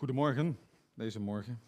[0.00, 0.58] Goedemorgen,
[0.94, 1.60] deze morgen.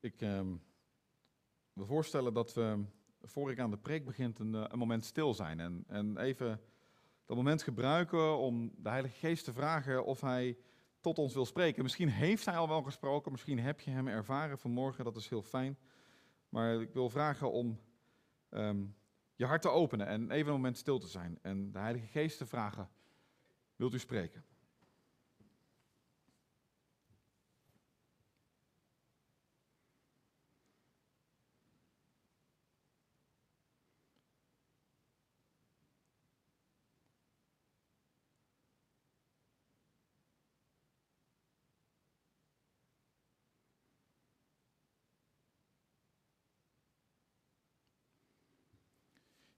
[0.00, 0.40] Ik eh,
[1.72, 2.84] wil voorstellen dat we,
[3.22, 5.60] voor ik aan de preek begint, een, eh, een moment stil zijn.
[5.60, 6.60] En, en even
[7.24, 10.58] dat moment gebruiken om de Heilige Geest te vragen of Hij
[11.00, 11.82] tot ons wil spreken.
[11.82, 15.42] Misschien heeft Hij al wel gesproken, misschien heb je Hem ervaren vanmorgen, dat is heel
[15.42, 15.78] fijn.
[16.48, 17.80] Maar ik wil vragen om
[18.48, 18.84] ehm,
[19.40, 21.38] je hart te openen en even een moment stil te zijn.
[21.42, 22.88] En de Heilige Geest te vragen,
[23.76, 24.44] wilt u spreken?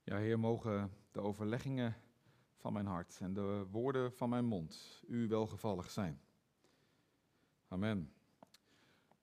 [0.05, 1.95] Ja, Heer, mogen de overleggingen
[2.57, 6.21] van mijn hart en de woorden van mijn mond u welgevallig zijn.
[7.67, 8.13] Amen.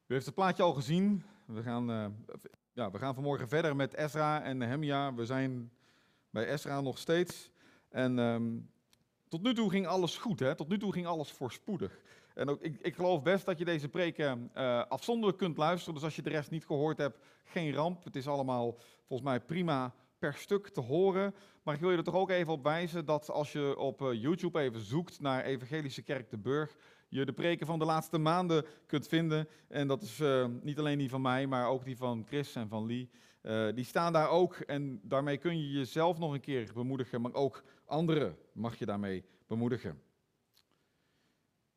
[0.07, 1.25] U heeft het plaatje al gezien.
[1.45, 2.07] We gaan, uh,
[2.73, 5.15] ja, we gaan vanmorgen verder met Ezra en Nehemia.
[5.15, 5.73] We zijn
[6.31, 7.51] bij Ezra nog steeds.
[7.89, 8.71] En um,
[9.29, 10.55] tot nu toe ging alles goed, hè?
[10.55, 12.01] tot nu toe ging alles voorspoedig.
[12.35, 15.95] En ook, ik, ik geloof best dat je deze preken uh, afzonderlijk kunt luisteren.
[15.95, 18.05] Dus als je de rest niet gehoord hebt, geen ramp.
[18.05, 21.35] Het is allemaal volgens mij prima per stuk te horen.
[21.63, 24.13] Maar ik wil je er toch ook even op wijzen dat als je op eh,
[24.13, 26.77] YouTube even zoekt naar Evangelische Kerk de Burg,
[27.09, 29.49] je de preken van de laatste maanden kunt vinden.
[29.69, 32.69] En dat is uh, niet alleen die van mij, maar ook die van Chris en
[32.69, 33.11] van Lee.
[33.43, 37.35] Uh, die staan daar ook en daarmee kun je jezelf nog een keer bemoedigen, maar
[37.35, 40.03] ook anderen mag je daarmee bemoedigen.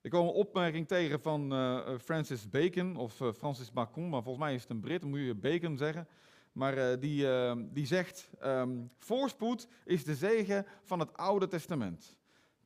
[0.01, 1.53] Ik kwam een opmerking tegen van
[1.99, 5.35] Francis Bacon, of Francis Bacon, maar volgens mij is het een Brit, dan moet je
[5.35, 6.07] Bacon zeggen.
[6.53, 12.17] Maar uh, die, uh, die zegt, um, voorspoed is de zegen van het Oude Testament.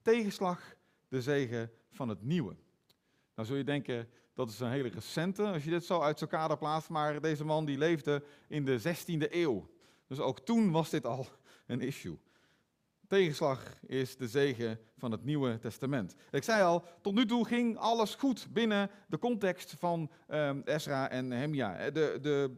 [0.01, 0.75] Tegenslag
[1.07, 2.55] de zegen van het Nieuwe.
[3.35, 6.29] Nou zul je denken, dat is een hele recente, als je dit zo uit zijn
[6.29, 6.89] kader plaatst.
[6.89, 9.69] Maar deze man die leefde in de 16e eeuw.
[10.07, 11.27] Dus ook toen was dit al
[11.67, 12.19] een issue.
[13.07, 16.15] Tegenslag is de zegen van het Nieuwe Testament.
[16.31, 21.09] Ik zei al, tot nu toe ging alles goed binnen de context van um, Ezra
[21.09, 21.89] en Nehemia.
[21.89, 22.57] De, de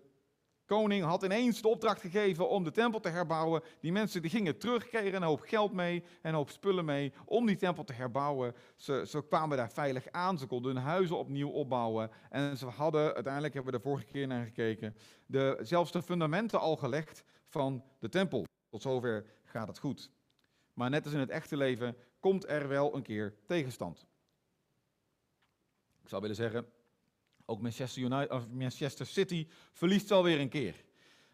[0.70, 3.62] koning had ineens de opdracht gegeven om de tempel te herbouwen.
[3.80, 7.14] Die mensen die gingen terug, kregen een hoop geld mee en een hoop spullen mee
[7.26, 8.56] om die tempel te herbouwen.
[8.76, 12.12] Ze, ze kwamen daar veilig aan, ze konden hun huizen opnieuw opbouwen.
[12.30, 16.60] En ze hadden, uiteindelijk hebben we de vorige keer naar gekeken, de, zelfs de fundamenten
[16.60, 18.46] al gelegd van de tempel.
[18.70, 20.12] Tot zover gaat het goed.
[20.74, 24.08] Maar net als in het echte leven komt er wel een keer tegenstand.
[26.02, 26.66] Ik zou willen zeggen,
[27.50, 30.76] ook Manchester, United, of Manchester City verliest alweer een keer.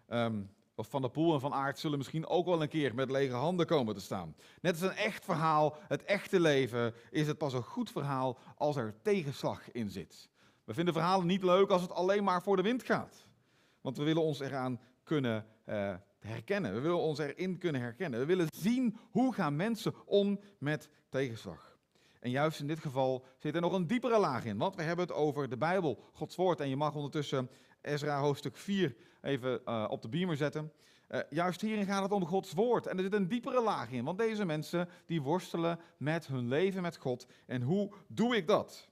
[0.10, 3.12] Um, of Van der Poel en Van Aert zullen misschien ook wel een keer met
[3.12, 4.36] lege handen komen te staan.
[4.62, 8.76] Net als een echt verhaal, het echte leven, is het pas een goed verhaal als
[8.76, 10.30] er tegenslag in zit.
[10.64, 13.26] We vinden verhalen niet leuk als het alleen maar voor de wind gaat.
[13.82, 16.74] Want we willen ons eraan kunnen uh, herkennen.
[16.74, 18.20] We willen ons erin kunnen herkennen.
[18.20, 21.75] We willen zien hoe gaan mensen om met tegenslag.
[22.20, 25.06] En juist in dit geval zit er nog een diepere laag in, want we hebben
[25.06, 26.60] het over de Bijbel, Gods Woord.
[26.60, 27.50] En je mag ondertussen
[27.82, 30.72] Ezra hoofdstuk 4 even uh, op de beamer zetten.
[31.10, 32.88] Uh, juist hierin gaat het om Gods Woord.
[32.88, 36.82] En er zit een diepere laag in, want deze mensen die worstelen met hun leven
[36.82, 37.28] met God.
[37.46, 38.90] En hoe doe ik dat?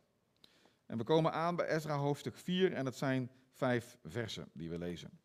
[0.85, 4.77] En we komen aan bij Ezra hoofdstuk 4 en het zijn vijf versen die we
[4.77, 5.22] lezen.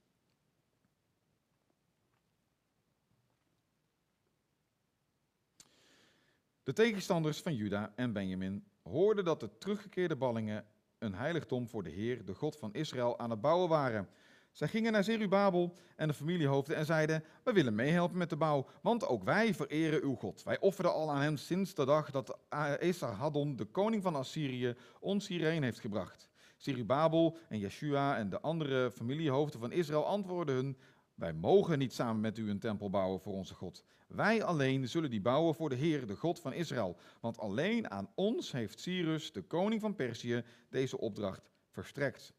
[6.68, 10.64] De tegenstanders van Juda en Benjamin hoorden dat de teruggekeerde ballingen
[10.98, 14.08] een heiligdom voor de Heer, de God van Israël, aan het bouwen waren.
[14.52, 18.66] Zij gingen naar Zerubabel en de familiehoofden en zeiden: We willen meehelpen met de bouw,
[18.82, 20.42] want ook wij vereren uw God.
[20.42, 22.38] Wij offerden al aan hem sinds de dag dat
[22.78, 26.28] Esarhaddon, de koning van Assyrië, ons hierheen heeft gebracht.
[26.56, 30.76] Zerubabel en Jeshua en de andere familiehoofden van Israël antwoordden hun:
[31.18, 33.84] Wij mogen niet samen met u een tempel bouwen voor onze God.
[34.06, 36.96] Wij alleen zullen die bouwen voor de Heer, de God van Israël.
[37.20, 42.34] Want alleen aan ons heeft Cyrus, de koning van Perzië, deze opdracht verstrekt.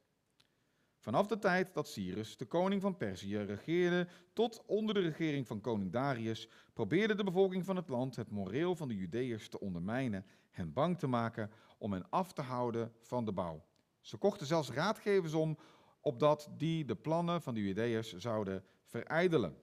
[0.98, 5.62] Vanaf de tijd dat Cyrus, de koning van Perzië, regeerde tot onder de regering van
[5.62, 10.26] koning Darius, probeerde de bevolking van het land het moreel van de Judeërs te ondermijnen,
[10.52, 13.66] hen bang te maken om hen af te houden van de bouw.
[14.02, 15.58] Ze kochten zelfs raadgevers om,
[16.02, 19.58] opdat die de plannen van de Judeërs zouden verijdelen.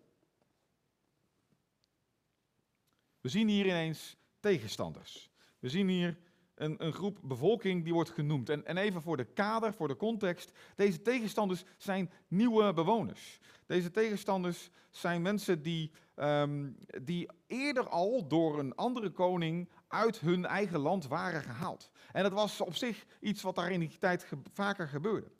[3.20, 5.30] We zien hier ineens tegenstanders.
[5.58, 6.18] We zien hier
[6.54, 8.48] een, een, groep bevolking die wordt genoemd.
[8.48, 10.52] En, en, even voor de kader, voor de context.
[10.74, 13.38] Deze tegenstanders zijn nieuwe bewoners.
[13.66, 16.70] Deze tegenstanders zijn mensen die ehm,
[17.02, 21.90] die eerder al door een andere koning uit hun eigen land waren gehaald.
[22.12, 25.30] En dat was op zich iets wat daar in die tijd vaker gebeurde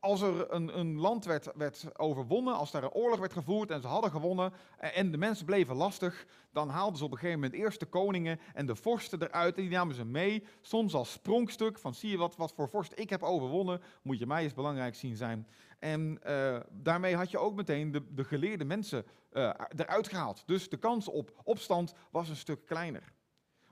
[0.00, 3.80] als er een, een land werd, werd, overwonnen, als daar een oorlog werd gevoerd en
[3.80, 7.60] ze hadden gewonnen en de mensen bleven lastig, dan haalden ze op een gegeven moment
[7.60, 11.78] eerst de koningen en de vorsten eruit en die namen ze mee, soms als sprongstuk
[11.78, 14.94] van zie je wat, wat voor vorst ik heb overwonnen, moet je mij eens belangrijk
[14.94, 15.46] zien zijn.
[15.78, 20.42] En uh, daarmee had je ook meteen de, de geleerde mensen uh, eruit gehaald.
[20.46, 23.12] Dus de kans op opstand was een stuk kleiner.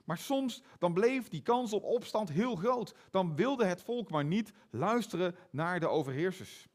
[0.07, 2.95] Maar soms dan bleef die kans op opstand heel groot.
[3.11, 6.67] Dan wilde het volk maar niet luisteren naar de overheersers.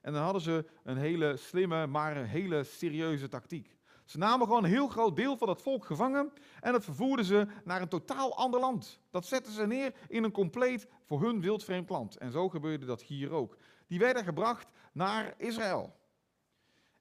[0.00, 3.76] En dan hadden ze een hele slimme, maar een hele serieuze tactiek.
[4.04, 7.46] Ze namen gewoon een heel groot deel van het volk gevangen en dat vervoerden ze
[7.64, 9.00] naar een totaal ander land.
[9.10, 12.16] Dat zetten ze neer in een compleet voor hun wildvreemd land.
[12.16, 13.56] En zo gebeurde dat hier ook.
[13.86, 15.94] Die werden gebracht naar Israël.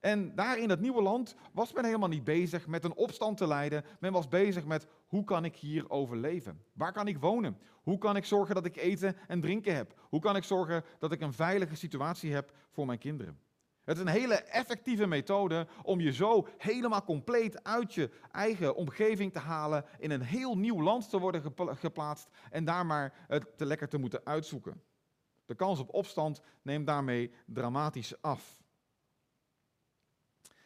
[0.05, 3.47] En daar in dat nieuwe land was men helemaal niet bezig met een opstand te
[3.47, 3.85] leiden.
[3.99, 6.61] Men was bezig met hoe kan ik hier overleven?
[6.73, 7.57] Waar kan ik wonen?
[7.83, 9.99] Hoe kan ik zorgen dat ik eten en drinken heb?
[10.09, 13.39] Hoe kan ik zorgen dat ik een veilige situatie heb voor mijn kinderen?
[13.83, 19.31] Het is een hele effectieve methode om je zo helemaal compleet uit je eigen omgeving
[19.31, 23.65] te halen, in een heel nieuw land te worden geplaatst en daar maar het te
[23.65, 24.81] lekker te moeten uitzoeken.
[25.45, 28.63] De kans op opstand neemt daarmee dramatisch af.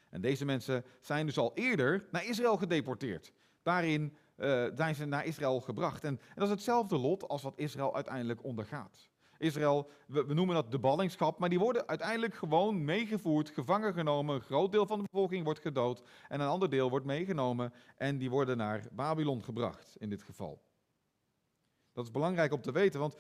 [0.10, 3.34] En deze mensen zijn dus al eerder naar Israël gedeporteerd.
[3.63, 6.03] Daarin uh, zijn ze naar Israël gebracht.
[6.03, 9.09] En, dat is hetzelfde lot als wat Israël uiteindelijk ondergaat.
[9.38, 14.36] Israël, we, noemen dat de ballingschap, maar die worden uiteindelijk gewoon meegevoerd, gevangen genomen.
[14.36, 18.18] Een groot deel van de bevolking wordt gedood en een ander deel wordt meegenomen en
[18.18, 20.62] die worden naar Babylon gebracht in dit geval.
[21.94, 23.15] Dat is belangrijk om te weten, want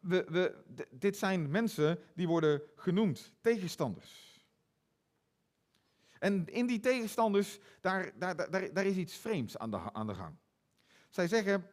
[0.00, 4.30] we, we, dit zijn mensen die worden genoemd tegenstanders.
[6.18, 10.14] En in die tegenstanders, daar, daar, daar, daar is iets vreemds aan de, aan de
[10.14, 10.36] gang.
[11.10, 11.66] Zij zeggen,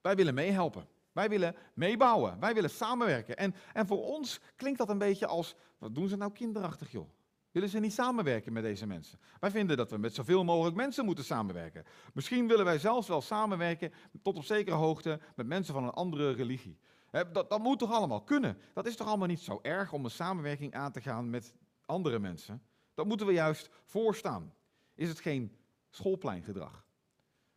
[0.00, 0.88] wij willen meehelpen.
[1.12, 2.40] Wij willen meebouwen.
[2.40, 3.36] Wij willen samenwerken.
[3.36, 7.08] En, en voor ons klinkt dat een beetje als, wat doen ze nou kinderachtig joh?
[7.50, 9.18] Willen ze niet samenwerken met deze mensen?
[9.40, 11.84] Wij vinden dat we met zoveel mogelijk mensen moeten samenwerken.
[12.12, 13.92] Misschien willen wij zelfs wel samenwerken
[14.22, 16.78] tot op zekere hoogte met mensen van een andere religie.
[17.10, 18.58] Dat, dat moet toch allemaal kunnen?
[18.74, 21.54] Dat is toch allemaal niet zo erg om een samenwerking aan te gaan met
[21.86, 22.62] andere mensen?
[22.94, 24.54] Dat moeten we juist voorstaan.
[24.94, 25.56] Is het geen
[25.90, 26.86] schoolpleingedrag?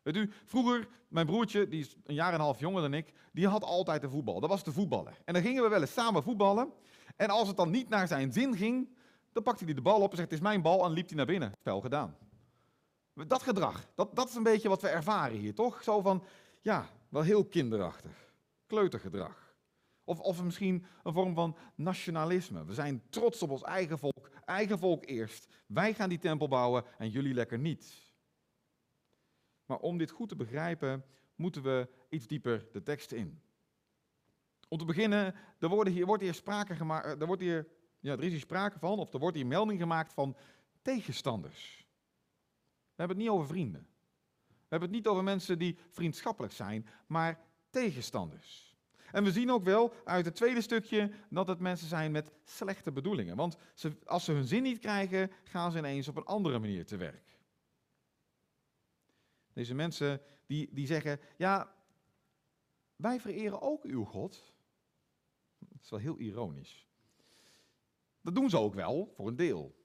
[0.01, 3.13] Weet u, vroeger, mijn broertje, die is een jaar en een half jonger dan ik,
[3.31, 4.39] die had altijd de voetbal.
[4.39, 5.17] Dat was de voetballer.
[5.25, 6.71] En dan gingen we wel eens samen voetballen.
[7.15, 8.89] En als het dan niet naar zijn zin ging,
[9.31, 11.17] dan pakte hij de bal op en zegt, het is mijn bal, en liep hij
[11.17, 11.51] naar binnen.
[11.59, 12.17] Spel gedaan.
[13.13, 15.83] Dat gedrag, dat, dat is een beetje wat we ervaren hier, toch?
[15.83, 16.23] Zo van,
[16.61, 18.33] ja, wel heel kinderachtig.
[18.65, 19.55] Kleutergedrag.
[20.03, 22.65] Of, of misschien een vorm van nationalisme.
[22.65, 25.47] We zijn trots op ons eigen volk, eigen volk eerst.
[25.65, 28.10] Wij gaan die tempel bouwen en jullie lekker niet.
[29.71, 33.41] Maar om dit goed te begrijpen, moeten we iets dieper de tekst in.
[34.67, 37.67] Om te beginnen, er, worden hier, wordt hier sprake gemaakt, eh, er, wordt hier,
[37.99, 40.35] ja, er is hier sprake van, of er wordt hier melding gemaakt van
[40.81, 41.87] tegenstanders.
[42.67, 43.87] We hebben het niet over vrienden.
[44.47, 47.39] We hebben het niet over mensen die vriendschappelijk zijn, maar
[47.69, 48.75] tegenstanders.
[49.11, 52.91] En we zien ook wel uit het tweede stukje dat het mensen zijn met slechte
[52.91, 53.35] bedoelingen.
[53.35, 56.85] Want ze, als ze hun zin niet krijgen, gaan ze ineens op een andere manier
[56.85, 57.30] te werk.
[59.53, 61.75] Deze mensen die, die zeggen, ja,
[62.95, 64.53] wij vereren ook uw God.
[65.59, 66.87] Dat is wel heel ironisch.
[68.21, 69.75] Dat doen ze ook wel, voor een deel.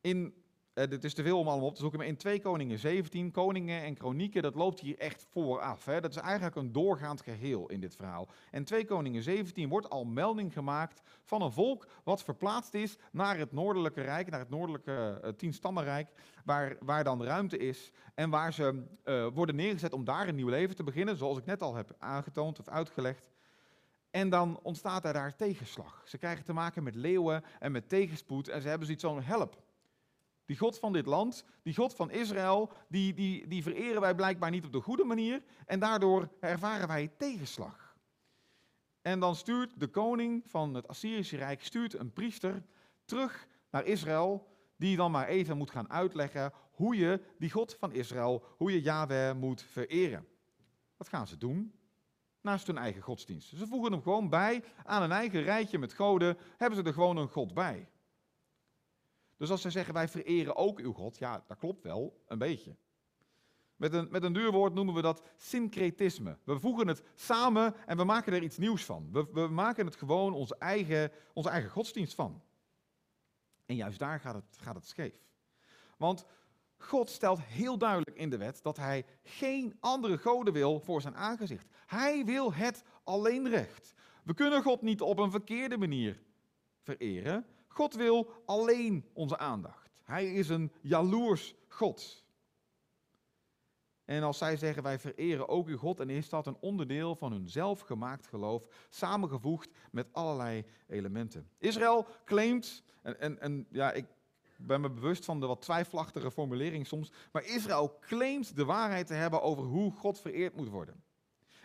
[0.00, 0.39] In
[0.80, 3.30] uh, dit is te veel om allemaal op te zoeken, maar in 2 Koningen 17,
[3.30, 5.84] Koningen en Kronieken, dat loopt hier echt vooraf.
[5.84, 6.00] Hè?
[6.00, 8.28] Dat is eigenlijk een doorgaand geheel in dit verhaal.
[8.50, 13.38] En 2 Koningen 17 wordt al melding gemaakt van een volk wat verplaatst is naar
[13.38, 16.10] het noordelijke rijk, naar het noordelijke uh, tienstammenrijk,
[16.44, 20.48] waar, waar dan ruimte is en waar ze uh, worden neergezet om daar een nieuw
[20.48, 23.30] leven te beginnen, zoals ik net al heb aangetoond of uitgelegd.
[24.10, 26.02] En dan ontstaat er daar tegenslag.
[26.04, 29.68] Ze krijgen te maken met leeuwen en met tegenspoed en ze hebben zoiets van help.
[30.50, 34.50] Die God van dit land, die God van Israël, die, die, die vereren wij blijkbaar
[34.50, 37.96] niet op de goede manier en daardoor ervaren wij tegenslag.
[39.02, 42.62] En dan stuurt de koning van het Assyrische Rijk stuurt een priester
[43.04, 47.92] terug naar Israël, die dan maar even moet gaan uitleggen hoe je die God van
[47.92, 50.26] Israël, hoe je Yahweh moet vereren.
[50.96, 51.74] Wat gaan ze doen?
[52.40, 53.48] Naast hun eigen godsdienst.
[53.48, 57.16] Ze voegen hem gewoon bij aan een eigen rijtje met goden, hebben ze er gewoon
[57.16, 57.88] een God bij.
[59.40, 62.76] Dus als ze zeggen wij vereren ook uw God, ja, dat klopt wel, een beetje.
[63.76, 66.38] Met een, met een duur woord noemen we dat syncretisme.
[66.44, 69.08] We voegen het samen en we maken er iets nieuws van.
[69.12, 72.42] We, we maken het gewoon onze eigen, onze eigen godsdienst van.
[73.66, 75.14] En juist daar gaat het, gaat het scheef.
[75.96, 76.24] Want
[76.76, 81.16] God stelt heel duidelijk in de wet dat hij geen andere goden wil voor zijn
[81.16, 81.66] aangezicht.
[81.86, 83.94] Hij wil het alleen recht.
[84.24, 86.22] We kunnen God niet op een verkeerde manier
[86.80, 87.46] vereren.
[87.72, 89.90] God wil alleen onze aandacht.
[90.02, 92.24] Hij is een jaloers God.
[94.04, 97.32] En als zij zeggen wij vereren ook uw God, en is dat een onderdeel van
[97.32, 101.50] hun zelfgemaakt geloof, samengevoegd met allerlei elementen.
[101.58, 104.06] Israël claimt, en, en, en ja, ik
[104.56, 109.14] ben me bewust van de wat twijfelachtige formulering soms, maar Israël claimt de waarheid te
[109.14, 111.02] hebben over hoe God vereerd moet worden.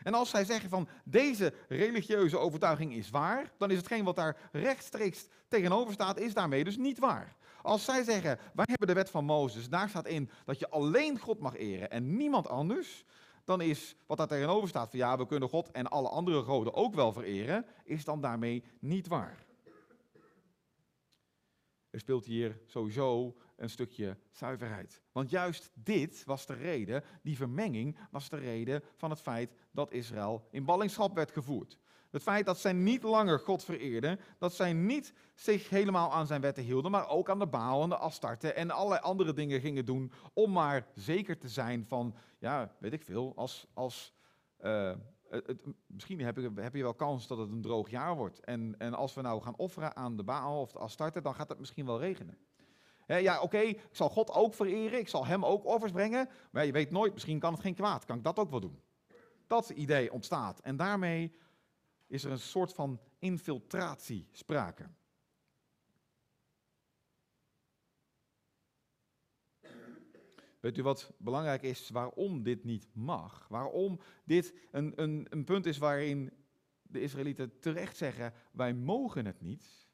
[0.06, 4.50] En als zij zeggen van deze religieuze overtuiging is waar, dan is hetgeen wat daar
[4.52, 7.36] rechtstreeks tegenover staat, is daarmee dus niet waar.
[7.62, 11.20] Als zij zeggen, wij hebben de wet van Mozes, daar staat in dat je alleen
[11.20, 13.06] God mag eren en niemand anders,
[13.44, 16.74] dan is wat daar tegenover staat van ja, we kunnen God en alle andere goden
[16.74, 19.46] ook wel vereren, is dan daarmee niet waar.
[21.90, 25.02] Er speelt hier sowieso een stukje zuiverheid.
[25.12, 29.92] Want juist dit was de reden, die vermenging was de reden van het feit dat
[29.92, 31.78] Israël in ballingschap werd gevoerd.
[32.10, 36.42] Het feit dat zij niet langer God vereerden, dat zij niet zich helemaal aan zijn
[36.42, 39.86] wetten hielden, maar ook aan de Baal en de Astarten en allerlei andere dingen gingen
[39.86, 44.14] doen om maar zeker te zijn van, ja, weet ik veel, als, als
[45.30, 48.40] het, misschien heb je, heb je, wel kans dat het een droog jaar wordt.
[48.40, 51.50] En, en als we nou gaan offeren aan de Baal of de Astarte, dan gaat
[51.50, 52.38] het misschien wel regenen.
[53.06, 56.72] Ja, oké, ik zal God ook vereren, ik zal hem ook offers brengen, maar je
[56.72, 58.82] weet nooit, misschien kan het geen kwaad, kan ik dat ook wel doen.
[59.48, 60.60] Dat idee ontstaat.
[60.60, 61.36] En daarmee
[62.08, 64.90] is er een soort van infiltratie sprake.
[70.60, 73.48] Weet u wat belangrijk is waarom dit niet mag?
[73.50, 76.34] Waarom dit een, een, een punt is waarin
[76.82, 79.88] de Israëlieten terecht zeggen: wij mogen het niet.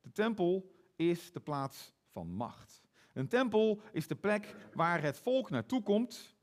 [0.00, 2.82] De tempel is de plaats van macht.
[3.12, 6.36] Een tempel is de plek waar het volk naartoe komt,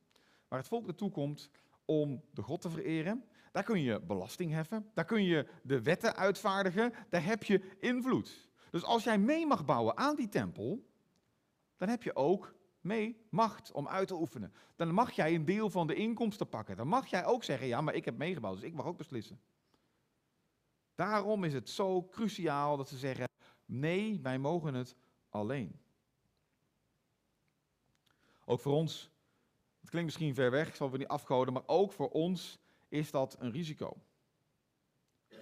[0.47, 1.49] waar het volk naartoe komt
[1.85, 3.25] om de God te vereren.
[3.51, 8.49] Daar kun je belasting heffen, daar kun je de wetten uitvaardigen, daar heb je invloed.
[8.69, 10.85] Dus als jij mee mag bouwen aan die tempel,
[11.77, 14.53] dan heb je ook mee macht om uit te oefenen.
[14.75, 16.77] Dan mag jij een deel van de inkomsten pakken.
[16.77, 19.39] Dan mag jij ook zeggen, ja, maar ik heb meegebouwd, dus ik mag ook beslissen.
[20.95, 23.27] Daarom is het zo cruciaal dat ze zeggen,
[23.65, 24.95] nee, wij mogen het
[25.35, 25.79] alleen.
[28.45, 29.11] Ook voor ons,
[29.79, 33.35] het klinkt misschien ver weg, zal we niet afgoden, maar ook voor ons is dat
[33.39, 33.97] een risico.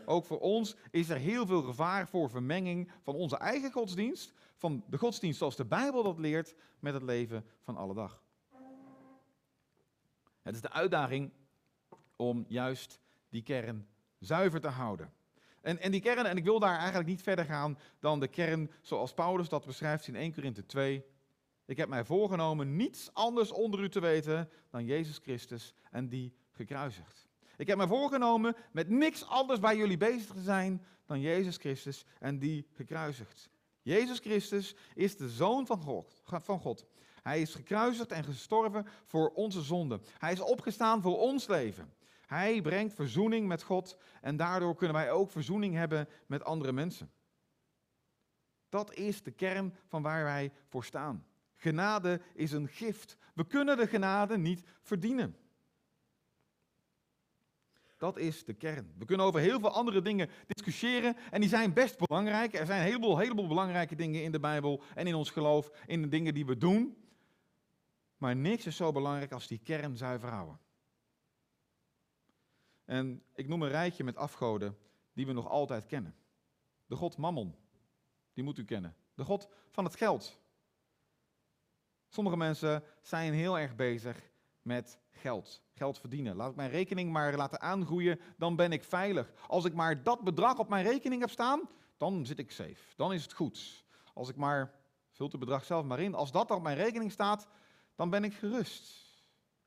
[0.06, 4.84] Ook voor ons is er heel veel gevaar voor vermenging van onze eigen godsdienst, van
[4.88, 8.22] de godsdienst zoals de Bijbel dat leert, met het leven van alle dag.
[10.42, 11.32] Het is de uitdaging
[12.16, 13.88] om juist die kern
[14.20, 15.14] zuiver te houden.
[15.64, 18.72] En, en die kern, en ik wil daar eigenlijk niet verder gaan dan de kern
[18.82, 21.06] zoals Paulus dat beschrijft in 1 Korinthe 2.
[21.66, 26.34] Ik heb mij voorgenomen niets anders onder u te weten dan Jezus Christus en die
[26.52, 27.28] gekruisigd.
[27.58, 32.06] Ik heb me voorgenomen met niks anders bij jullie bezig te zijn dan Jezus Christus
[32.20, 33.50] en die gekruisigd.
[33.82, 36.86] Jezus Christus is de Zoon van God, van God.
[37.22, 40.02] Hij is gekruisigd en gestorven voor onze zonden.
[40.18, 41.94] Hij is opgestaan voor ons leven.
[42.34, 47.12] Hij brengt verzoening met God en daardoor kunnen wij ook verzoening hebben met andere mensen.
[48.70, 51.26] Dat is de kern van waar wij voor staan.
[51.56, 53.18] Genade is een gift.
[53.34, 55.38] We kunnen de genade niet verdienen.
[57.98, 58.94] Dat is de kern.
[58.98, 62.54] We kunnen over heel veel andere dingen discussiëren en die zijn best belangrijk.
[62.54, 66.02] Er zijn een heleboel, heleboel belangrijke dingen in de Bijbel en in ons geloof, in
[66.02, 66.98] de dingen die we doen.
[68.18, 70.63] Maar niks is zo belangrijk als die kern zuiver houden.
[72.86, 74.78] En ik noem een rijtje met afgoden
[75.14, 76.16] die we nog altijd kennen.
[76.86, 77.56] De god Mammon,
[78.34, 78.96] die moet u kennen.
[79.14, 80.42] De god van het geld.
[82.08, 85.62] Sommige mensen zijn heel erg bezig met geld.
[85.74, 86.36] Geld verdienen.
[86.36, 89.34] Laat ik mijn rekening maar laten aangroeien, dan ben ik veilig.
[89.48, 92.96] Als ik maar dat bedrag op mijn rekening heb staan, dan zit ik safe.
[92.96, 93.86] Dan is het goed.
[94.14, 94.74] Als ik maar,
[95.12, 97.48] vult het bedrag zelf maar in, als dat op mijn rekening staat,
[97.96, 99.12] dan ben ik gerust.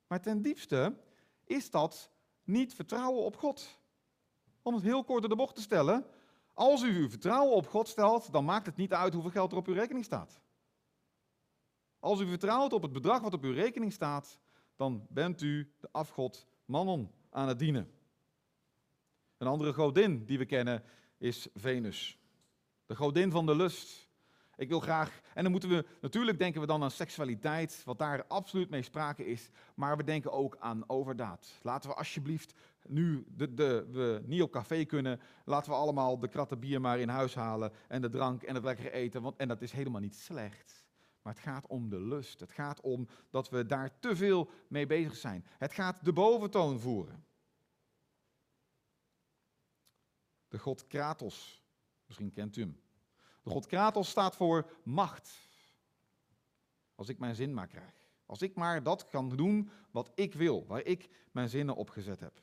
[0.07, 0.97] Maar ten diepste
[1.45, 2.11] is dat
[2.47, 3.79] niet vertrouwen op God.
[4.63, 6.07] Om het heel kort in de bocht te stellen,
[6.55, 9.59] als u uw vertrouwen op God stelt, dan maakt het niet uit hoeveel geld er
[9.59, 10.41] op uw rekening staat.
[11.99, 14.41] Als u vertrouwt op het bedrag wat op uw rekening staat,
[14.77, 17.91] dan bent u de afgod Mammon aan het dienen.
[19.39, 20.83] Een andere godin die we kennen
[21.19, 22.19] is Venus.
[22.87, 24.06] De godin van de lust.
[24.57, 28.27] Ik wil graag, en dan moeten we, natuurlijk denken we dan aan seksualiteit, wat daar
[28.27, 31.59] absoluut mee sprake is, maar we denken ook aan overdaad.
[31.63, 32.55] Laten we alsjeblieft,
[32.87, 36.99] nu de, de, we niet op café kunnen, laten we allemaal de kratten bier maar
[36.99, 40.01] in huis halen en de drank en het lekkere eten, want, en dat is helemaal
[40.01, 40.85] niet slecht.
[41.23, 42.41] Maar het gaat om de lust.
[42.41, 45.47] Het gaat om dat we daar te veel mee bezig zijn.
[45.59, 47.25] Het gaat de boventoon voeren.
[50.49, 51.63] De god Kratos.
[52.07, 52.86] Misschien kent u hem.
[53.47, 55.49] De god Kratos staat voor macht.
[56.95, 57.95] Als ik mijn zin maar krijg.
[58.25, 62.21] Als ik maar dat kan doen wat ik wil, waar ik mijn zinnen op gezet
[62.21, 62.43] heb.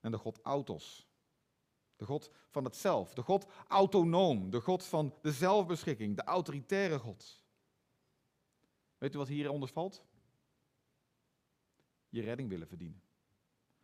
[0.00, 1.08] En de god Autos.
[1.96, 3.14] De God van het zelf.
[3.14, 4.50] De God autonoom.
[4.50, 6.16] De God van de zelfbeschikking.
[6.16, 7.44] De autoritaire God.
[8.98, 10.04] Weet u wat hieronder valt?
[12.08, 13.02] Je redding willen verdienen.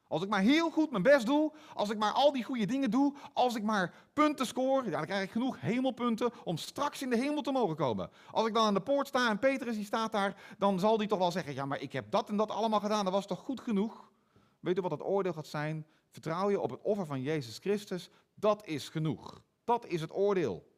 [0.08, 2.90] Als ik maar heel goed mijn best doe, als ik maar al die goede dingen
[2.90, 4.46] doe, als ik maar punten
[4.84, 8.10] ja, dan krijg ik genoeg hemelpunten om straks in de hemel te mogen komen.
[8.30, 11.08] Als ik dan aan de poort sta en Petrus die staat daar, dan zal die
[11.08, 13.40] toch wel zeggen, ja maar ik heb dat en dat allemaal gedaan, dat was toch
[13.40, 14.10] goed genoeg?
[14.60, 15.86] Weet u wat het oordeel gaat zijn?
[16.10, 19.42] Vertrouw je op het offer van Jezus Christus, dat is genoeg.
[19.64, 20.72] Dat is het oordeel.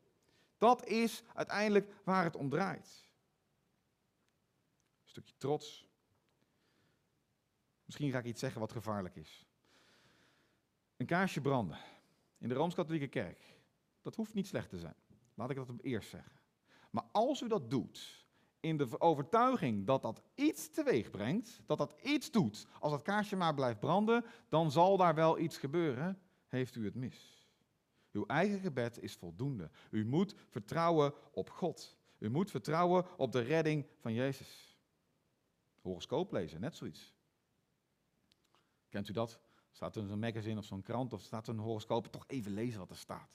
[0.58, 3.04] Dat is uiteindelijk waar het om draait.
[5.02, 5.85] Een stukje trots,
[7.86, 9.46] Misschien ga ik iets zeggen wat gevaarlijk is.
[10.96, 11.78] Een kaarsje branden
[12.38, 13.40] in de Rooms-Katholieke Kerk,
[14.02, 14.96] dat hoeft niet slecht te zijn.
[15.34, 16.32] Laat ik dat op eerst zeggen.
[16.90, 18.26] Maar als u dat doet
[18.60, 23.36] in de overtuiging dat dat iets teweeg brengt, dat dat iets doet, als dat kaarsje
[23.36, 27.48] maar blijft branden, dan zal daar wel iets gebeuren, heeft u het mis.
[28.12, 29.70] Uw eigen gebed is voldoende.
[29.90, 31.96] U moet vertrouwen op God.
[32.18, 34.78] U moet vertrouwen op de redding van Jezus.
[35.80, 37.15] Horoscoop lezen, net zoiets.
[38.96, 39.40] Kent u dat?
[39.70, 42.78] Staat er in magazine of zo'n krant of staat er een horoscoop, toch even lezen
[42.78, 43.30] wat er staat.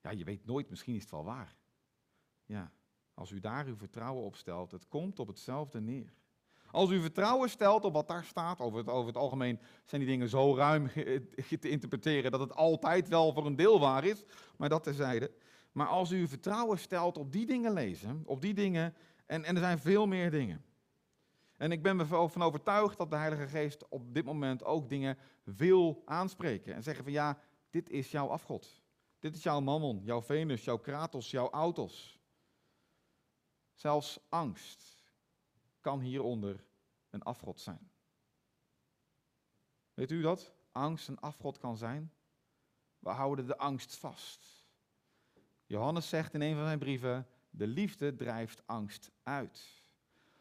[0.00, 1.56] Ja, je weet nooit, misschien is het wel waar.
[2.44, 2.72] Ja,
[3.14, 6.12] als u daar uw vertrouwen op stelt, het komt op hetzelfde neer.
[6.70, 10.10] Als u vertrouwen stelt op wat daar staat, over het, over het algemeen zijn die
[10.10, 10.88] dingen zo ruim
[11.60, 14.24] te interpreteren dat het altijd wel voor een deel waar is,
[14.56, 15.32] maar dat terzijde.
[15.72, 18.94] Maar als u vertrouwen stelt op die dingen lezen, op die dingen,
[19.26, 20.64] en, en er zijn veel meer dingen.
[21.56, 26.02] En ik ben ervan overtuigd dat de Heilige Geest op dit moment ook dingen wil
[26.04, 26.74] aanspreken.
[26.74, 27.38] En zeggen van ja,
[27.70, 28.84] dit is jouw afgod.
[29.18, 32.20] Dit is jouw mammon, jouw Venus, jouw Kratos, jouw Autos.
[33.74, 35.04] Zelfs angst
[35.80, 36.64] kan hieronder
[37.10, 37.90] een afgod zijn.
[39.94, 40.54] Weet u dat?
[40.72, 42.12] Angst een afgod kan zijn?
[42.98, 44.66] We houden de angst vast.
[45.66, 49.85] Johannes zegt in een van zijn brieven: de liefde drijft angst uit.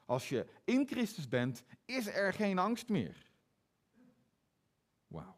[0.06, 3.32] Als je in Christus bent, is er geen angst meer.
[5.08, 5.38] Wauw.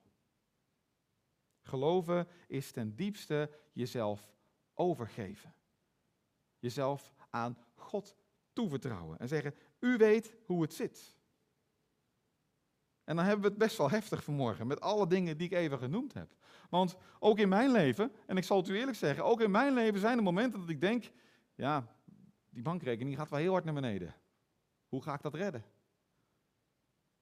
[1.61, 4.33] Geloven is ten diepste jezelf
[4.73, 5.53] overgeven.
[6.59, 8.15] Jezelf aan God
[8.53, 11.15] toevertrouwen en zeggen, u weet hoe het zit.
[13.03, 15.77] En dan hebben we het best wel heftig vanmorgen met alle dingen die ik even
[15.77, 16.35] genoemd heb.
[16.69, 19.73] Want ook in mijn leven, en ik zal het u eerlijk zeggen, ook in mijn
[19.73, 21.11] leven zijn er momenten dat ik denk,
[21.55, 21.95] ja,
[22.49, 24.15] die bankrekening gaat wel heel hard naar beneden.
[24.89, 25.65] Hoe ga ik dat redden?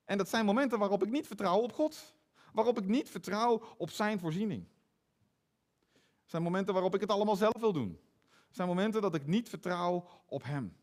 [0.05, 2.15] En dat zijn momenten waarop ik niet vertrouw op God.
[2.53, 4.67] Waarop ik niet vertrouw op zijn voorziening.
[6.21, 7.99] Het zijn momenten waarop ik het allemaal zelf wil doen.
[8.47, 10.77] Het zijn momenten dat ik niet vertrouw op hem.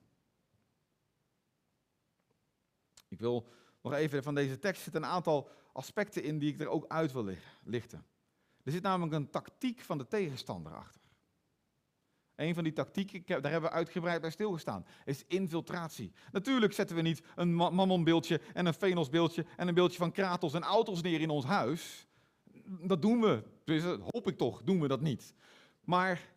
[3.09, 3.49] Ik wil
[3.83, 7.13] nog even van deze tekst zitten een aantal aspecten in die ik er ook uit
[7.13, 8.07] wil lichten.
[8.63, 11.02] Er zit namelijk een tactiek van de tegenstander achter.
[12.37, 16.13] Een van die tactieken, daar hebben we uitgebreid bij stilgestaan, is infiltratie.
[16.33, 20.63] Natuurlijk zetten we niet een mammonbeeldje en een Venosbeeldje en een beeldje van Kratos en
[20.63, 22.07] auto's neer in ons huis.
[22.65, 25.35] Dat doen we, dus hoop ik toch, doen we dat niet.
[25.81, 26.33] Maar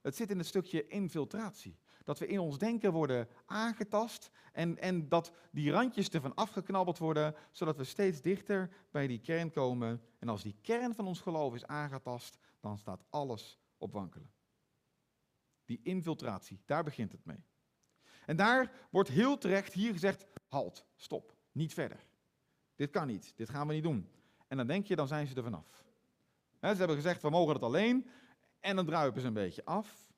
[0.00, 1.78] het zit in het stukje infiltratie.
[2.04, 7.34] Dat we in ons denken worden aangetast en, en dat die randjes ervan afgeknabbeld worden,
[7.50, 10.02] zodat we steeds dichter bij die kern komen.
[10.18, 14.30] En als die kern van ons geloof is aangetast, dan staat alles op wankelen.
[15.68, 17.44] Die infiltratie, daar begint het mee.
[18.26, 22.06] En daar wordt heel terecht hier gezegd, halt, stop, niet verder.
[22.74, 24.08] Dit kan niet, dit gaan we niet doen.
[24.46, 25.84] En dan denk je, dan zijn ze er vanaf.
[26.60, 28.08] ze hebben gezegd, we mogen het alleen,
[28.60, 30.12] en dan druipen ze een beetje af.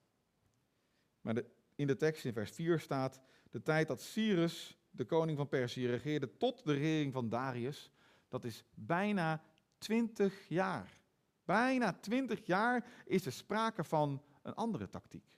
[1.20, 1.42] Maar
[1.74, 5.86] in de tekst in vers 4 staat, de tijd dat Cyrus, de koning van Perzië,
[5.86, 7.90] regeerde tot de regering van Darius,
[8.28, 9.42] dat is bijna
[9.78, 11.00] 20 jaar.
[11.44, 15.30] Bijna 20 jaar is er sprake van een andere tactiek.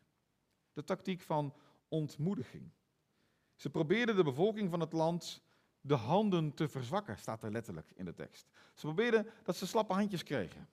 [0.72, 1.54] De tactiek van
[1.88, 2.70] ontmoediging.
[3.54, 5.42] Ze probeerden de bevolking van het land
[5.80, 8.48] de handen te verzwakken, staat er letterlijk in de tekst.
[8.74, 10.68] Ze probeerden dat ze slappe handjes kregen.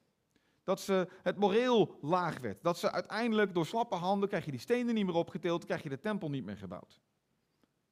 [0.64, 2.64] Dat ze het moreel laag werd.
[2.64, 5.90] Dat ze uiteindelijk door slappe handen krijg je die stenen niet meer opgetild, krijg je
[5.90, 7.02] de tempel niet meer gebouwd.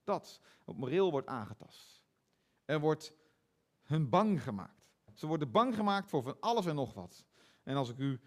[0.04, 2.04] Dat, het moreel wordt aangetast.
[2.66, 3.14] Er wordt
[3.84, 4.78] hun bang gemaakt.
[5.14, 7.26] Ze worden bang gemaakt voor van alles en nog wat.
[7.64, 8.20] En als ik u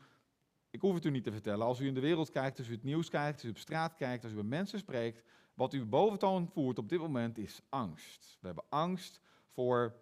[0.71, 1.67] Ik hoef het u niet te vertellen.
[1.67, 3.95] Als u in de wereld kijkt, als u het nieuws kijkt, als u op straat
[3.95, 5.23] kijkt, als u met mensen spreekt,
[5.55, 8.39] wat u boventoon voert op dit moment is angst.
[8.41, 9.95] We hebben angst voor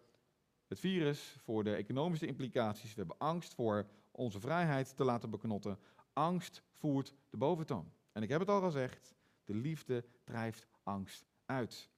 [0.67, 2.95] het virus, voor de economische implicaties.
[2.95, 5.79] We hebben angst voor onze vrijheid te laten beknotten.
[6.13, 7.93] Angst voert de boventoon.
[8.13, 11.91] En ik heb het al gezegd, de liefde drijft angst uit.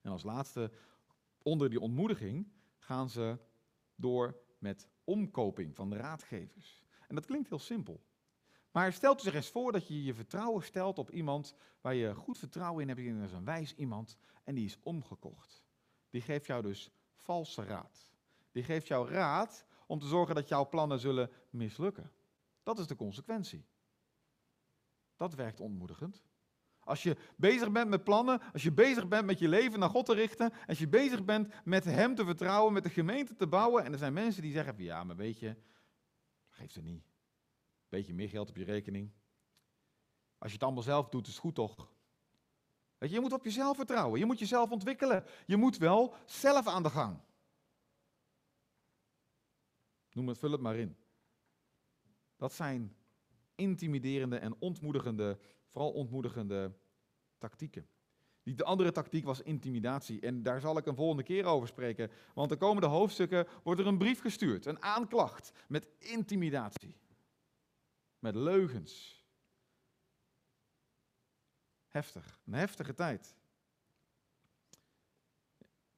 [0.00, 0.70] En als laatste,
[1.42, 3.38] onder die ontmoediging, gaan ze
[3.94, 6.84] door met omkoping van de raadgevers.
[7.10, 8.00] En dat klinkt heel simpel.
[8.70, 12.14] Maar stelt u zich eens voor dat je je vertrouwen stelt op iemand waar je
[12.14, 13.20] goed vertrouwen in hebt.
[13.20, 15.64] Dat is een wijs iemand en die is omgekocht.
[16.10, 18.10] Die geeft jou dus valse raad.
[18.52, 22.12] Die geeft jou raad om te zorgen dat jouw plannen zullen mislukken.
[22.62, 23.66] Dat is de consequentie.
[25.16, 26.24] Dat werkt ontmoedigend.
[26.80, 30.06] Als je bezig bent met plannen, als je bezig bent met je leven naar God
[30.06, 33.84] te richten, als je bezig bent met Hem te vertrouwen, met de gemeente te bouwen,
[33.84, 35.56] en er zijn mensen die zeggen, ja, maar weet je,
[36.60, 37.04] geeft er niet.
[37.88, 39.10] Beetje meer geld op je rekening.
[40.38, 41.92] Als je het allemaal zelf doet, is het goed toch?
[42.98, 46.82] Je, je moet op jezelf vertrouwen, je moet jezelf ontwikkelen, je moet wel zelf aan
[46.82, 47.20] de gang.
[50.12, 50.96] Noem het, vul het maar in.
[52.36, 52.96] Dat zijn
[53.54, 56.78] intimiderende en ontmoedigende, vooral ontmoedigende
[57.38, 57.88] tactieken.
[58.42, 60.20] De andere tactiek was intimidatie.
[60.20, 62.10] En daar zal ik een volgende keer over spreken.
[62.34, 66.94] Want de komende hoofdstukken wordt er een brief gestuurd, een aanklacht met intimidatie.
[68.18, 69.24] Met leugens.
[71.88, 73.34] Heftig, een heftige tijd.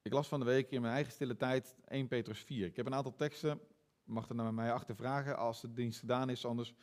[0.03, 2.67] Ik las van de week in mijn eigen stille tijd 1 Petrus 4.
[2.67, 3.61] Ik heb een aantal teksten,
[4.05, 6.75] mag er naar mij achter vragen als de dienst gedaan is anders.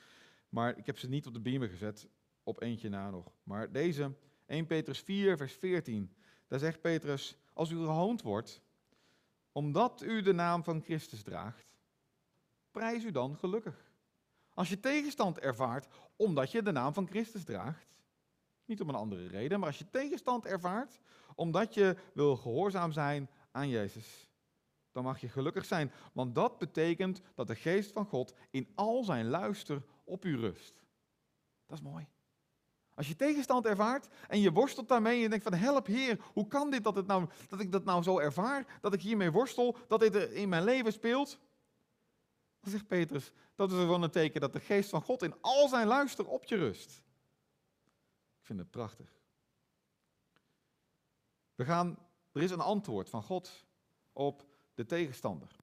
[0.49, 2.07] Maar ik heb ze niet op de beamer gezet,
[2.43, 3.31] op eentje na nog.
[3.43, 4.15] Maar deze,
[4.49, 6.15] 1 Petrus 4, vers 14,
[6.47, 8.61] daar zegt Petrus, als u gehoond wordt,
[9.51, 11.67] omdat u de naam van Christus draagt,
[12.71, 13.91] prijs u dan gelukkig.
[14.53, 17.87] Als je tegenstand ervaart omdat je de naam van Christus draagt,
[18.65, 20.99] niet om een andere reden, maar als je tegenstand ervaart
[21.35, 24.29] omdat je wil gehoorzaam zijn aan Jezus,
[24.91, 25.91] dan mag je gelukkig zijn.
[26.13, 30.83] Want dat betekent dat de geest van God in al zijn luister op u rust.
[31.65, 32.07] Dat is mooi.
[32.99, 36.47] Als je tegenstand ervaart en je worstelt daarmee en je denkt van help Heer, hoe
[36.47, 39.77] kan dit dat, het nou, dat ik dat nou zo ervaar, dat ik hiermee worstel,
[39.87, 41.39] dat dit in mijn leven speelt?
[42.59, 45.67] Dan zegt Petrus, dat is gewoon een teken dat de geest van God in al
[45.67, 46.89] zijn luister op je rust.
[48.39, 49.09] Ik vind het prachtig.
[51.55, 51.97] We gaan,
[52.31, 53.65] er is een antwoord van God
[54.13, 55.55] op de tegenstander.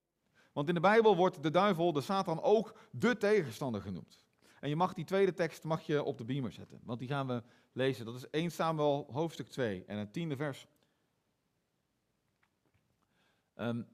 [0.52, 4.25] Want in de Bijbel wordt de duivel, de Satan, ook de tegenstander genoemd.
[4.66, 7.26] En je mag die tweede tekst mag je op de beamer zetten, want die gaan
[7.26, 8.04] we lezen.
[8.04, 10.66] Dat is 1 Samuel hoofdstuk 2 en het tiende vers.
[13.56, 13.86] Um,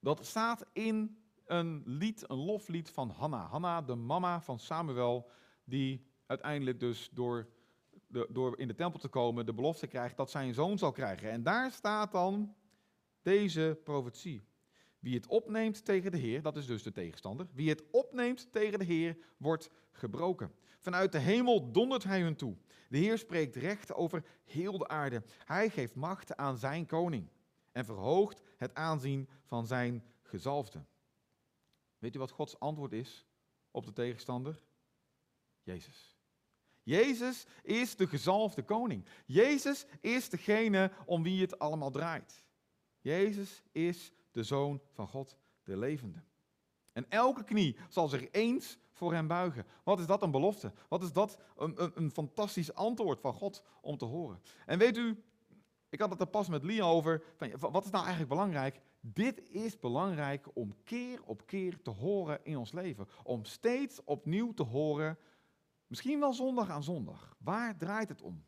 [0.00, 3.46] dat staat in een lied, een loflied van Hanna.
[3.46, 5.30] Hanna, de mama van Samuel,
[5.64, 7.48] die uiteindelijk dus door,
[8.06, 10.92] de, door in de tempel te komen de belofte krijgt dat zij een zoon zal
[10.92, 11.30] krijgen.
[11.30, 12.54] En daar staat dan
[13.22, 14.48] deze profetie.
[15.04, 17.46] Wie het opneemt tegen de Heer, dat is dus de tegenstander.
[17.52, 20.54] Wie het opneemt tegen de Heer, wordt gebroken.
[20.78, 22.56] Vanuit de hemel dondert hij hun toe.
[22.88, 25.22] De Heer spreekt recht over heel de aarde.
[25.44, 27.28] Hij geeft macht aan zijn koning
[27.72, 30.84] en verhoogt het aanzien van zijn gezalfde.
[31.98, 33.26] Weet u wat Gods antwoord is
[33.70, 34.60] op de tegenstander?
[35.62, 36.16] Jezus.
[36.82, 39.04] Jezus is de gezalfde koning.
[39.26, 42.44] Jezus is degene om wie het allemaal draait.
[43.00, 46.22] Jezus is de Zoon van God, de levende.
[46.92, 49.66] En elke knie zal zich eens voor hem buigen.
[49.82, 50.72] Wat is dat een belofte?
[50.88, 54.40] Wat is dat een, een, fantastisch antwoord van God om te horen?
[54.66, 55.22] En weet u,
[55.88, 57.24] ik had het er pas met Lia over.
[57.36, 58.80] Van, wat is nou eigenlijk belangrijk?
[59.00, 63.08] Dit is belangrijk om keer op keer te horen in ons leven.
[63.22, 65.18] Om steeds opnieuw te horen,
[65.86, 67.36] misschien wel zondag aan zondag.
[67.38, 68.44] Waar draait het om?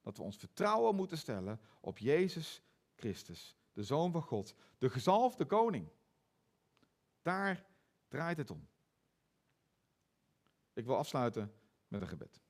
[0.00, 2.62] Dat we ons vertrouwen moeten stellen op Jezus
[2.94, 5.88] Christus, de Zoon van God, de gezalfde koning.
[7.22, 7.66] Daar
[8.08, 8.68] draait het om.
[10.72, 11.54] Ik wil afsluiten
[11.88, 12.40] met een gebed.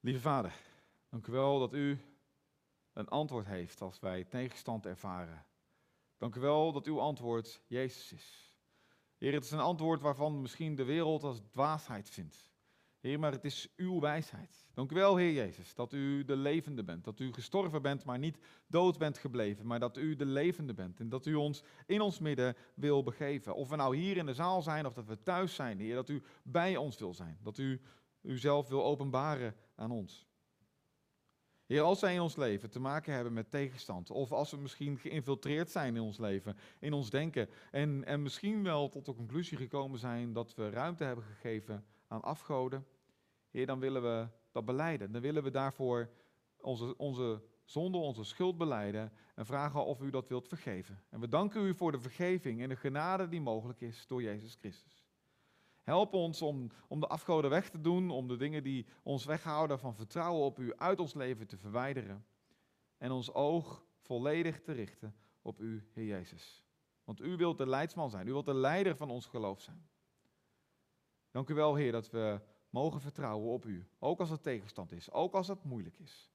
[0.00, 0.54] Lieve Vader,
[1.08, 1.98] dank u wel dat u
[2.92, 5.46] een antwoord heeft als wij tegenstand ervaren.
[6.16, 8.56] Dank u wel dat uw antwoord Jezus is.
[9.18, 12.51] Heer, het is een antwoord waarvan misschien de wereld als dwaasheid vindt.
[13.02, 14.66] Heer, maar het is uw wijsheid.
[14.74, 17.04] Dank u wel, Heer Jezus, dat u de levende bent.
[17.04, 21.00] Dat u gestorven bent, maar niet dood bent gebleven, maar dat u de levende bent.
[21.00, 23.54] En dat u ons in ons midden wil begeven.
[23.54, 26.08] Of we nou hier in de zaal zijn of dat we thuis zijn, Heer, dat
[26.08, 27.38] u bij ons wil zijn.
[27.42, 27.80] Dat u
[28.20, 30.26] uzelf wil openbaren aan ons.
[31.66, 34.98] Heer, als wij in ons leven te maken hebben met tegenstand, of als we misschien
[34.98, 39.56] geïnfiltreerd zijn in ons leven, in ons denken, en, en misschien wel tot de conclusie
[39.56, 42.86] gekomen zijn dat we ruimte hebben gegeven aan afgoden,
[43.52, 45.12] Heer, dan willen we dat beleiden.
[45.12, 46.10] Dan willen we daarvoor
[46.60, 51.02] onze, onze zonde, onze schuld beleiden en vragen of u dat wilt vergeven.
[51.10, 54.54] En we danken u voor de vergeving en de genade die mogelijk is door Jezus
[54.54, 55.06] Christus.
[55.82, 59.78] Help ons om, om de afgoden weg te doen, om de dingen die ons weghouden
[59.78, 62.26] van vertrouwen op u uit ons leven te verwijderen.
[62.98, 66.64] En ons oog volledig te richten op u, Heer Jezus.
[67.04, 69.88] Want u wilt de leidsman zijn, u wilt de leider van ons geloof zijn.
[71.30, 72.40] Dank u wel, Heer, dat we
[72.72, 76.30] mogen vertrouwen op u, ook als het tegenstand is, ook als het moeilijk is.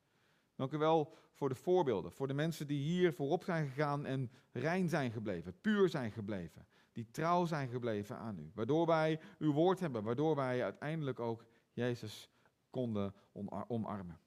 [0.56, 4.32] Dank u wel voor de voorbeelden, voor de mensen die hier voorop zijn gegaan en
[4.52, 8.52] rein zijn gebleven, puur zijn gebleven, die trouw zijn gebleven aan u.
[8.54, 12.30] Waardoor wij uw woord hebben, waardoor wij uiteindelijk ook Jezus
[12.70, 13.14] konden
[13.68, 14.20] omarmen.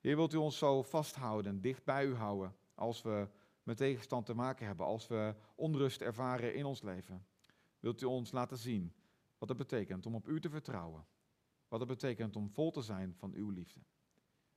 [0.00, 3.28] Heer, wilt u ons zo vasthouden, dicht bij u houden, als we
[3.62, 7.26] met tegenstand te maken hebben, als we onrust ervaren in ons leven.
[7.78, 8.94] Wilt u ons laten zien
[9.40, 11.06] wat het betekent om op u te vertrouwen,
[11.68, 13.80] wat het betekent om vol te zijn van uw liefde.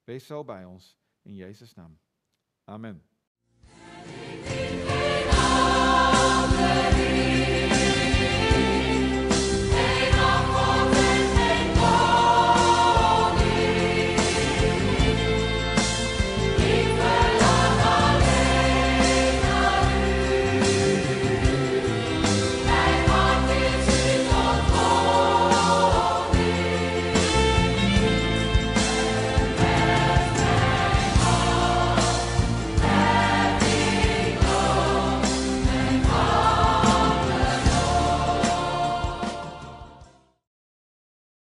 [0.03, 1.99] Wees zo bij ons in Jezus' naam.
[2.63, 3.12] Amen.